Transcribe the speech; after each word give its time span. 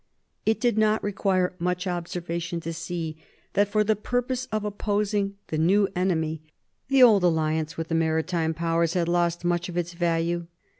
It 0.47 0.59
did 0.59 0.79
not 0.79 1.03
require 1.03 1.53
much 1.59 1.85
observation 1.85 2.59
to 2.61 2.73
see 2.73 3.17
that 3.53 3.67
for 3.67 3.83
the 3.83 3.95
purpose 3.95 4.47
of 4.51 4.65
opposing 4.65 5.35
the 5.49 5.59
new 5.59 5.89
enemy, 5.95 6.41
the 6.87 7.03
old 7.03 7.23
alliance 7.23 7.77
with 7.77 7.89
the 7.89 7.93
Maritime 7.93 8.55
Powers 8.55 8.95
had 8.95 9.07
lost 9.07 9.45
much 9.45 9.69
of 9.69 9.77
its 9.77 9.93
value. 9.93 10.47